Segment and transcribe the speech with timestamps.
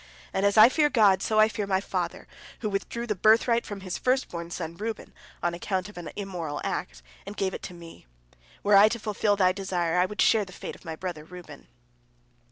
[0.33, 2.25] And as I fear God, so I fear my father,
[2.61, 6.59] who withdrew the birthright from his first born son Reuben, on account of an immoral
[6.63, 8.07] act, and gave it to me.
[8.63, 11.67] Were I to fulfil thy desire, I would share the fate of my brother Reuben."